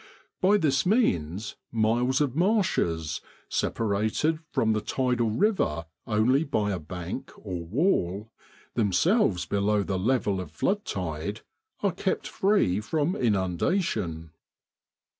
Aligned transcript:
By 0.41 0.57
this 0.57 0.83
means 0.83 1.57
miles 1.71 2.21
of 2.21 2.35
marshes, 2.35 3.21
separated 3.47 4.39
from 4.49 4.73
the 4.73 4.81
tidal 4.81 5.29
river 5.29 5.85
only 6.07 6.43
by 6.43 6.71
a 6.71 6.79
bank 6.79 7.31
or' 7.37 7.63
wall,' 7.67 8.31
themselves 8.73 9.45
below 9.45 9.83
the 9.83 9.99
level 9.99 10.41
of 10.41 10.49
flood 10.49 10.85
tide, 10.85 11.41
are 11.81 11.91
kept 11.93 12.27
free 12.27 12.79
from 12.81 13.13
inun 13.13 13.59
dation. 13.59 14.31